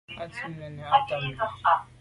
[0.17, 1.37] À tum nène à tamte nu.